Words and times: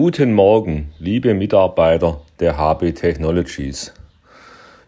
Guten 0.00 0.32
Morgen, 0.32 0.92
liebe 1.00 1.34
Mitarbeiter 1.34 2.20
der 2.38 2.56
HB 2.56 2.92
Technologies. 2.92 3.92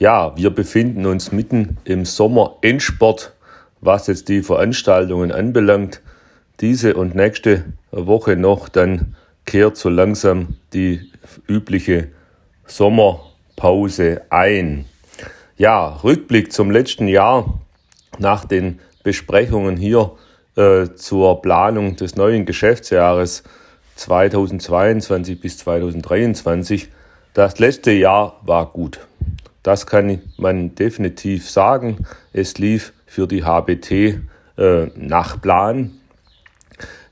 Ja, 0.00 0.36
wir 0.36 0.50
befinden 0.50 1.06
uns 1.06 1.30
mitten 1.30 1.78
im 1.84 2.04
Sommer-Endsport, 2.04 3.32
was 3.80 4.08
jetzt 4.08 4.28
die 4.28 4.42
Veranstaltungen 4.42 5.30
anbelangt. 5.30 6.02
Diese 6.60 6.96
und 6.96 7.14
nächste 7.14 7.66
Woche 7.92 8.34
noch, 8.34 8.68
dann 8.68 9.14
kehrt 9.44 9.76
so 9.76 9.90
langsam 9.90 10.56
die 10.72 11.12
übliche 11.46 12.08
Sommerpause 12.66 14.22
ein. 14.30 14.86
Ja, 15.56 16.00
Rückblick 16.02 16.52
zum 16.52 16.72
letzten 16.72 17.06
Jahr 17.06 17.60
nach 18.18 18.44
den 18.44 18.80
Besprechungen 19.04 19.76
hier 19.76 20.16
äh, 20.56 20.88
zur 20.96 21.42
Planung 21.42 21.94
des 21.94 22.16
neuen 22.16 22.44
Geschäftsjahres 22.44 23.44
2022 23.96 25.40
bis 25.40 25.58
2023. 25.58 26.88
Das 27.34 27.58
letzte 27.58 27.90
Jahr 27.90 28.40
war 28.42 28.66
gut. 28.66 29.00
Das 29.62 29.86
kann 29.86 30.22
man 30.36 30.74
definitiv 30.74 31.50
sagen. 31.50 32.06
Es 32.32 32.56
lief 32.58 32.92
für 33.06 33.26
die 33.26 33.44
HBT 33.44 34.20
äh, 34.58 34.86
nach 34.94 35.40
Plan. 35.40 35.92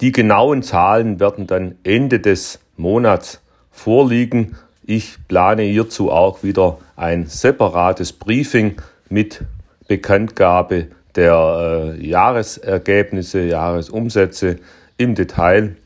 Die 0.00 0.12
genauen 0.12 0.62
Zahlen 0.62 1.18
werden 1.18 1.46
dann 1.46 1.76
Ende 1.82 2.20
des 2.20 2.60
Monats 2.76 3.40
vorliegen. 3.70 4.56
Ich 4.84 5.16
plane 5.26 5.62
hierzu 5.62 6.10
auch 6.10 6.42
wieder 6.42 6.78
ein 6.94 7.26
separates 7.26 8.12
Briefing 8.12 8.76
mit 9.08 9.42
Bekanntgabe 9.88 10.88
der 11.16 11.94
äh, 11.98 12.06
Jahresergebnisse, 12.06 13.42
Jahresumsätze 13.42 14.58
im 14.98 15.14
Detail, 15.14 15.76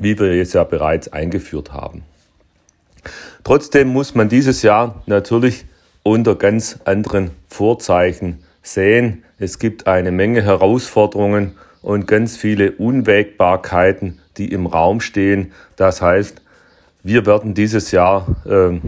wie 0.00 0.18
wir 0.18 0.34
jetzt 0.36 0.54
ja 0.54 0.64
bereits 0.64 1.12
eingeführt 1.12 1.72
haben. 1.72 2.02
Trotzdem 3.44 3.88
muss 3.88 4.14
man 4.14 4.28
dieses 4.28 4.62
Jahr 4.62 5.02
natürlich 5.06 5.64
unter 6.02 6.34
ganz 6.34 6.78
anderen 6.84 7.30
Vorzeichen 7.48 8.42
sehen. 8.62 9.24
Es 9.38 9.58
gibt 9.58 9.86
eine 9.86 10.10
Menge 10.10 10.42
Herausforderungen 10.42 11.52
und 11.82 12.06
ganz 12.06 12.36
viele 12.36 12.72
Unwägbarkeiten, 12.72 14.18
die 14.36 14.52
im 14.52 14.66
Raum 14.66 15.00
stehen. 15.00 15.52
Das 15.76 16.02
heißt, 16.02 16.42
wir 17.02 17.26
werden 17.26 17.54
dieses 17.54 17.90
Jahr 17.90 18.26
äh, 18.44 18.78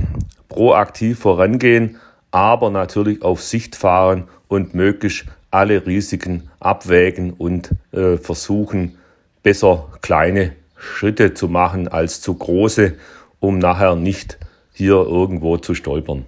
proaktiv 0.48 1.20
vorangehen, 1.20 1.96
aber 2.30 2.70
natürlich 2.70 3.22
auf 3.22 3.42
Sicht 3.42 3.76
fahren 3.76 4.24
und 4.48 4.74
möglichst 4.74 5.26
alle 5.50 5.86
Risiken 5.86 6.50
abwägen 6.60 7.32
und 7.32 7.70
äh, 7.92 8.16
versuchen, 8.16 8.98
besser 9.42 9.88
kleine 10.02 10.52
Schritte 10.80 11.34
zu 11.34 11.48
machen 11.48 11.86
als 11.88 12.20
zu 12.20 12.34
große, 12.34 12.94
um 13.38 13.58
nachher 13.58 13.94
nicht 13.94 14.38
hier 14.72 14.94
irgendwo 14.94 15.58
zu 15.58 15.74
stolpern. 15.74 16.24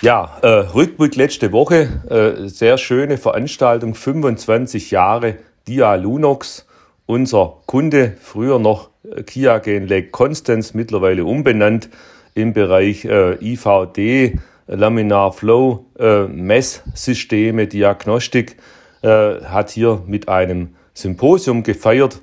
Ja, 0.00 0.38
äh, 0.42 0.48
Rückblick 0.48 1.16
letzte 1.16 1.52
Woche, 1.52 1.88
äh, 2.10 2.48
sehr 2.48 2.78
schöne 2.78 3.16
Veranstaltung, 3.16 3.94
25 3.94 4.90
Jahre 4.90 5.36
Dia 5.66 5.94
Lunox, 5.94 6.66
unser 7.06 7.58
Kunde, 7.66 8.16
früher 8.20 8.58
noch 8.58 8.90
äh, 9.04 9.22
Kia 9.22 9.58
Gen 9.58 9.86
Lake 9.86 10.08
Constance, 10.10 10.76
mittlerweile 10.76 11.24
umbenannt 11.24 11.88
im 12.34 12.52
Bereich 12.52 13.04
äh, 13.04 13.36
IVD, 13.40 14.38
Laminar 14.66 15.32
Flow, 15.32 15.86
äh, 15.98 16.24
Messsysteme, 16.24 17.66
Diagnostik, 17.66 18.56
äh, 19.02 19.40
hat 19.44 19.70
hier 19.70 20.02
mit 20.06 20.28
einem 20.28 20.74
Symposium 20.94 21.62
gefeiert. 21.62 22.20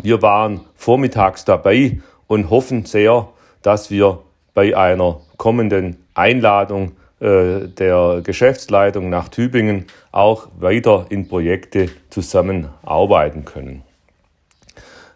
Wir 0.00 0.22
waren 0.22 0.60
vormittags 0.74 1.44
dabei 1.44 2.00
und 2.26 2.48
hoffen 2.50 2.86
sehr, 2.86 3.28
dass 3.62 3.90
wir 3.90 4.20
bei 4.54 4.74
einer 4.76 5.20
kommenden 5.36 5.96
Einladung 6.14 6.92
äh, 7.20 7.68
der 7.68 8.22
Geschäftsleitung 8.24 9.10
nach 9.10 9.28
Tübingen 9.28 9.84
auch 10.10 10.48
weiter 10.58 11.06
in 11.10 11.28
Projekte 11.28 11.90
zusammenarbeiten 12.10 13.44
können. 13.44 13.82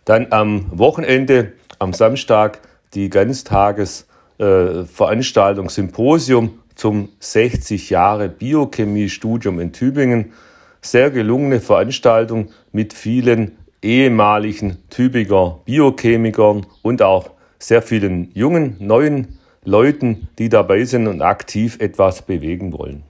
Dann 0.04 0.28
am 0.31 0.66
Wochenende, 0.70 1.54
am 1.78 1.92
Samstag, 1.92 2.60
die 2.94 3.10
Ganztagesveranstaltung 3.10 5.69
Symposium 5.69 6.60
zum 6.76 7.09
60 7.19 7.91
Jahre 7.91 8.28
Biochemie-Studium 8.28 9.59
in 9.59 9.72
Tübingen. 9.72 10.32
Sehr 10.81 11.10
gelungene 11.10 11.60
Veranstaltung 11.60 12.50
mit 12.70 12.92
vielen 12.92 13.59
ehemaligen 13.82 14.78
Tübinger 14.91 15.60
Biochemikern 15.64 16.66
und 16.82 17.03
auch 17.03 17.31
sehr 17.59 17.82
vielen 17.82 18.31
jungen, 18.34 18.76
neuen 18.78 19.38
Leuten, 19.64 20.28
die 20.38 20.48
dabei 20.48 20.84
sind 20.84 21.06
und 21.06 21.22
aktiv 21.22 21.78
etwas 21.81 22.22
bewegen 22.22 22.72
wollen. 22.72 23.03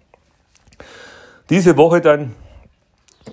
Diese 1.50 1.76
Woche 1.76 2.00
dann 2.00 2.34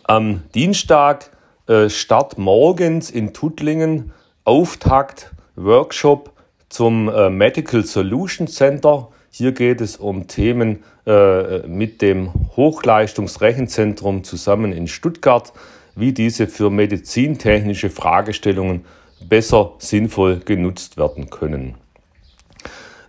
am 0.04 0.44
Dienstag 0.54 1.30
äh, 1.68 1.90
Start 1.90 2.38
morgens 2.38 3.10
in 3.10 3.34
Tuttlingen, 3.34 4.12
Auftakt 4.44 5.32
Workshop 5.56 6.32
zum 6.70 7.08
äh, 7.10 7.30
Medical 7.30 7.84
Solution 7.86 8.48
Center. 8.48 9.10
Hier 9.32 9.52
geht 9.52 9.80
es 9.80 9.98
um 9.98 10.28
Themen 10.28 10.84
äh, 11.06 11.60
mit 11.68 12.02
dem 12.02 12.32
Hochleistungsrechenzentrum 12.56 14.24
zusammen 14.24 14.74
in 14.74 14.88
Stuttgart, 14.88 15.54
wie 15.96 16.14
diese 16.14 16.48
für 16.48 16.70
medizintechnische 16.70 17.90
Fragestellungen 17.90 18.86
besser 19.28 19.74
sinnvoll 19.78 20.40
genutzt 20.40 20.98
werden 20.98 21.30
können. 21.30 21.76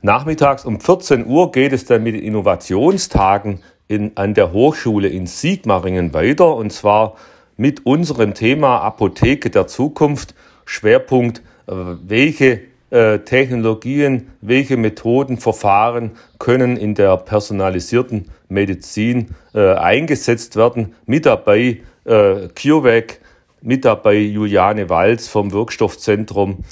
Nachmittags 0.02 0.64
um 0.64 0.80
14 0.80 1.26
Uhr 1.26 1.50
geht 1.50 1.72
es 1.72 1.86
dann 1.86 2.02
mit 2.02 2.14
den 2.14 2.22
Innovationstagen 2.22 3.60
in, 3.88 4.12
an 4.16 4.34
der 4.34 4.52
Hochschule 4.52 5.08
in 5.08 5.26
Sigmaringen 5.26 6.12
weiter 6.12 6.54
und 6.56 6.72
zwar 6.72 7.16
mit 7.56 7.86
unserem 7.86 8.34
Thema 8.34 8.80
Apotheke 8.80 9.50
der 9.50 9.66
Zukunft. 9.66 10.34
Schwerpunkt, 10.66 11.42
äh, 11.66 11.72
welche 11.72 12.60
äh, 12.90 13.20
Technologien, 13.20 14.30
welche 14.40 14.76
Methoden, 14.76 15.38
Verfahren 15.38 16.12
können 16.38 16.76
in 16.76 16.94
der 16.94 17.16
personalisierten 17.16 18.30
Medizin 18.48 19.34
äh, 19.54 19.74
eingesetzt 19.74 20.56
werden. 20.56 20.94
Mit 21.06 21.26
dabei 21.26 21.80
CureVac, 22.04 23.20
mit 23.60 23.84
dabei 23.84 24.16
Juliane 24.16 24.90
Walz 24.90 25.28
vom 25.28 25.52
Wirkstoffzentrum 25.52 26.64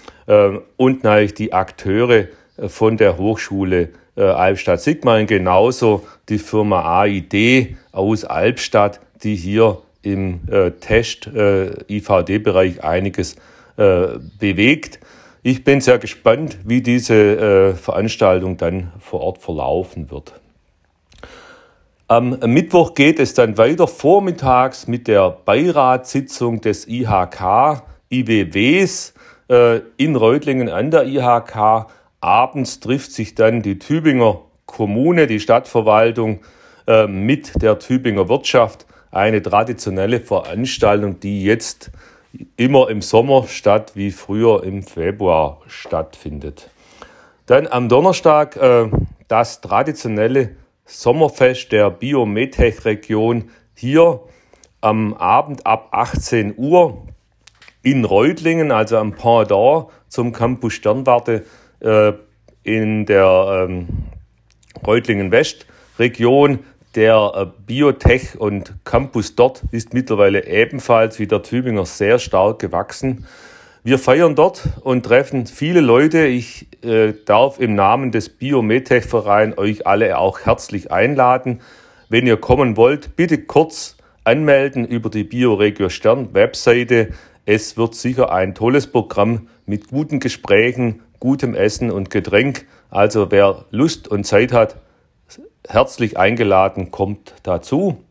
und 0.76 1.04
natürlich 1.04 1.34
die 1.34 1.52
Akteure, 1.52 2.26
von 2.68 2.96
der 2.96 3.18
Hochschule 3.18 3.90
äh, 4.16 4.22
Albstadt-Sigmaringen, 4.22 5.26
genauso 5.26 6.06
die 6.28 6.38
Firma 6.38 7.02
AID 7.02 7.76
aus 7.92 8.24
Albstadt, 8.24 9.00
die 9.22 9.34
hier 9.34 9.78
im 10.02 10.40
äh, 10.50 10.70
Test-IVD-Bereich 10.72 12.78
äh, 12.78 12.80
einiges 12.80 13.36
äh, 13.76 14.18
bewegt. 14.38 15.00
Ich 15.42 15.64
bin 15.64 15.80
sehr 15.80 15.98
gespannt, 15.98 16.58
wie 16.64 16.82
diese 16.82 17.14
äh, 17.14 17.74
Veranstaltung 17.74 18.56
dann 18.56 18.92
vor 19.00 19.20
Ort 19.20 19.38
verlaufen 19.38 20.10
wird. 20.10 20.34
Am 22.12 22.38
Mittwoch 22.44 22.92
geht 22.92 23.18
es 23.18 23.32
dann 23.32 23.56
weiter 23.56 23.88
vormittags 23.88 24.86
mit 24.86 25.08
der 25.08 25.30
Beiratssitzung 25.30 26.60
des 26.60 26.86
IHK 26.86 27.84
IWWs 28.10 29.14
äh, 29.48 29.80
in 29.96 30.16
Reutlingen 30.16 30.68
an 30.68 30.90
der 30.90 31.06
IHK 31.06 31.86
Abends 32.20 32.80
trifft 32.80 33.12
sich 33.12 33.34
dann 33.34 33.62
die 33.62 33.78
Tübinger 33.78 34.42
Kommune, 34.66 35.26
die 35.26 35.40
Stadtverwaltung 35.40 36.40
äh, 36.86 37.06
mit 37.06 37.62
der 37.62 37.78
Tübinger 37.78 38.28
Wirtschaft. 38.28 38.84
Eine 39.10 39.40
traditionelle 39.40 40.20
Veranstaltung, 40.20 41.18
die 41.18 41.42
jetzt 41.42 41.92
immer 42.58 42.90
im 42.90 43.00
Sommer 43.00 43.44
statt, 43.48 43.92
wie 43.94 44.10
früher 44.10 44.64
im 44.64 44.82
Februar 44.82 45.62
stattfindet. 45.66 46.68
Dann 47.46 47.66
am 47.68 47.88
Donnerstag 47.88 48.56
äh, 48.56 48.90
das 49.28 49.62
traditionelle 49.62 50.56
Sommerfest 50.92 51.72
der 51.72 51.90
Biometech-Region 51.90 53.50
hier 53.74 54.20
am 54.82 55.14
Abend 55.14 55.66
ab 55.66 55.88
18 55.92 56.54
Uhr 56.58 57.06
in 57.82 58.04
Reutlingen, 58.04 58.70
also 58.70 58.98
am 58.98 59.14
Pendant 59.14 59.86
zum 60.08 60.32
Campus 60.32 60.74
Sternwarte 60.74 61.46
äh, 61.80 62.12
in 62.62 63.06
der 63.06 63.66
ähm, 63.68 63.88
Reutlingen-West-Region. 64.86 66.58
Der 66.94 67.32
äh, 67.34 67.46
Biotech 67.66 68.38
und 68.38 68.74
Campus 68.84 69.34
dort 69.34 69.62
ist 69.70 69.94
mittlerweile 69.94 70.46
ebenfalls 70.46 71.18
wie 71.18 71.26
der 71.26 71.42
Tübinger 71.42 71.86
sehr 71.86 72.18
stark 72.18 72.58
gewachsen. 72.58 73.26
Wir 73.84 73.98
feiern 73.98 74.36
dort 74.36 74.68
und 74.82 75.04
treffen 75.04 75.46
viele 75.46 75.80
Leute. 75.80 76.26
Ich 76.26 76.68
äh, 76.84 77.14
darf 77.24 77.58
im 77.58 77.74
Namen 77.74 78.12
des 78.12 78.28
Biometech-Vereins 78.28 79.58
euch 79.58 79.88
alle 79.88 80.18
auch 80.18 80.38
herzlich 80.38 80.92
einladen. 80.92 81.62
Wenn 82.08 82.24
ihr 82.24 82.36
kommen 82.36 82.76
wollt, 82.76 83.16
bitte 83.16 83.38
kurz 83.38 83.96
anmelden 84.22 84.86
über 84.86 85.10
die 85.10 85.24
Bioregio 85.24 85.88
Stern 85.88 86.32
Webseite. 86.32 87.08
Es 87.44 87.76
wird 87.76 87.96
sicher 87.96 88.30
ein 88.30 88.54
tolles 88.54 88.86
Programm 88.86 89.48
mit 89.66 89.88
guten 89.88 90.20
Gesprächen, 90.20 91.02
gutem 91.18 91.56
Essen 91.56 91.90
und 91.90 92.08
Getränk. 92.08 92.66
Also 92.88 93.32
wer 93.32 93.64
Lust 93.72 94.06
und 94.06 94.24
Zeit 94.24 94.52
hat, 94.52 94.76
herzlich 95.66 96.16
eingeladen, 96.16 96.92
kommt 96.92 97.34
dazu. 97.42 98.04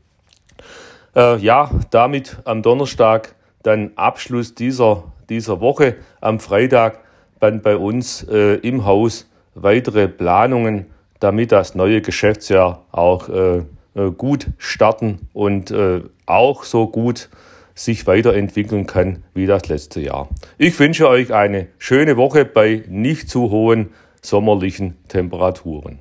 Äh, 1.16 1.38
ja, 1.38 1.72
damit 1.92 2.40
am 2.44 2.62
Donnerstag 2.62 3.36
dann 3.64 3.92
Abschluss 3.96 4.54
dieser, 4.54 5.06
dieser 5.32 5.62
Woche. 5.62 5.96
Am 6.20 6.40
Freitag 6.40 7.00
dann 7.40 7.62
bei 7.62 7.76
uns 7.76 8.24
äh, 8.30 8.56
im 8.58 8.86
Haus 8.86 9.28
weitere 9.56 10.08
Planungen, 10.08 10.86
damit 11.20 11.52
das 11.52 11.74
neue 11.74 12.02
Geschäftsjahr 12.02 12.86
auch 12.92 13.30
äh, 13.30 13.58
äh 13.96 14.12
gut 14.16 14.48
starten 14.58 15.28
und 15.34 15.72
äh, 15.72 16.02
auch 16.26 16.64
so 16.64 16.88
gut 16.88 17.30
sich 17.74 18.06
weiterentwickeln 18.06 18.86
kann 18.86 19.24
wie 19.34 19.48
das 19.48 19.68
letzte 19.68 20.02
Jahr. 20.02 20.30
Ich 20.58 20.78
wünsche 20.80 21.08
euch 21.08 21.34
eine 21.34 21.68
schöne 21.78 22.18
Woche 22.18 22.46
bei 22.46 22.84
nicht 22.88 23.30
zu 23.30 23.50
hohen 23.50 23.90
sommerlichen 24.22 24.98
Temperaturen. 25.08 26.00